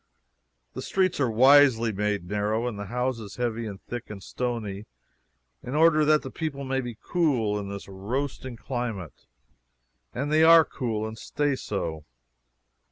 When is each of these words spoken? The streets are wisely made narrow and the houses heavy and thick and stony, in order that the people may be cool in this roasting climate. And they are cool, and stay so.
The 0.73 0.81
streets 0.81 1.19
are 1.19 1.29
wisely 1.29 1.91
made 1.91 2.27
narrow 2.27 2.65
and 2.67 2.79
the 2.79 2.87
houses 2.87 3.35
heavy 3.35 3.67
and 3.67 3.79
thick 3.83 4.09
and 4.09 4.23
stony, 4.23 4.87
in 5.61 5.75
order 5.75 6.03
that 6.05 6.23
the 6.23 6.31
people 6.31 6.63
may 6.63 6.81
be 6.81 6.97
cool 6.99 7.59
in 7.59 7.69
this 7.69 7.87
roasting 7.87 8.55
climate. 8.57 9.27
And 10.11 10.33
they 10.33 10.41
are 10.41 10.65
cool, 10.65 11.07
and 11.07 11.19
stay 11.19 11.55
so. 11.55 12.03